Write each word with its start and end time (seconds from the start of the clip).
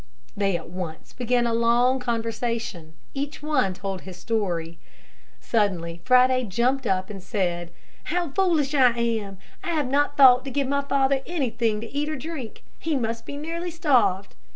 They 0.35 0.57
at 0.57 0.67
once 0.71 1.13
began 1.13 1.45
a 1.45 1.53
long 1.53 1.99
conversation, 1.99 2.95
each 3.13 3.43
one 3.43 3.75
told 3.75 4.01
his 4.01 4.17
story. 4.17 4.79
Suddenly 5.39 6.01
Friday 6.03 6.43
jumped 6.45 6.87
up 6.87 7.11
and 7.11 7.21
said, 7.21 7.71
"How 8.05 8.31
foolish 8.31 8.73
I 8.73 8.93
am, 8.97 9.37
I 9.63 9.67
have 9.73 9.89
not 9.91 10.17
thought 10.17 10.43
to 10.45 10.49
give 10.49 10.67
my 10.67 10.81
father 10.81 11.21
anything 11.27 11.81
to 11.81 11.91
eat 11.93 12.09
and 12.09 12.19
drink. 12.19 12.63
He 12.79 12.95
must 12.95 13.27
be 13.27 13.37
nearly 13.37 13.69
starved." 13.69 14.33